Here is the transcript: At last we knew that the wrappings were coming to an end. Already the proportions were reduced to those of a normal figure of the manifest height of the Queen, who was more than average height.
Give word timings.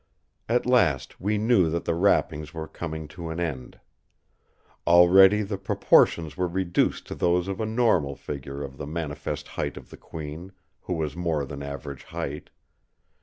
At 0.49 0.65
last 0.65 1.19
we 1.21 1.37
knew 1.37 1.69
that 1.69 1.85
the 1.85 1.93
wrappings 1.93 2.55
were 2.55 2.67
coming 2.67 3.07
to 3.09 3.29
an 3.29 3.39
end. 3.39 3.79
Already 4.87 5.43
the 5.43 5.59
proportions 5.59 6.35
were 6.35 6.47
reduced 6.47 7.05
to 7.05 7.13
those 7.13 7.47
of 7.47 7.61
a 7.61 7.67
normal 7.67 8.15
figure 8.15 8.63
of 8.63 8.77
the 8.77 8.87
manifest 8.87 9.49
height 9.49 9.77
of 9.77 9.91
the 9.91 9.97
Queen, 9.97 10.53
who 10.81 10.93
was 10.93 11.15
more 11.15 11.45
than 11.45 11.61
average 11.61 12.05
height. 12.05 12.49